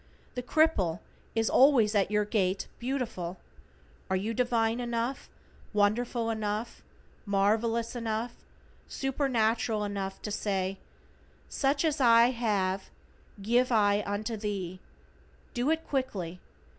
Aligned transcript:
The 0.33 0.41
cripple 0.41 0.99
is 1.35 1.47
always 1.47 1.93
at 1.93 2.09
your 2.09 2.25
Gate 2.25 2.67
Beautiful. 2.79 3.37
Are 4.09 4.15
you 4.15 4.33
divine 4.33 4.79
enough, 4.79 5.29
wonderful 5.73 6.31
enough, 6.31 6.81
marvelous 7.27 7.95
enough, 7.95 8.37
supernatural 8.87 9.83
enough 9.83 10.19
to 10.23 10.31
say: 10.31 10.79
"Such 11.49 11.85
as 11.85 12.01
I 12.01 12.31
HAVE, 12.31 12.89
GIVE 13.43 13.71
I 13.71 14.01
unto 14.07 14.37
thee"? 14.37 14.79
Do 15.53 15.69
it 15.69 15.85
quickly. 15.87 16.39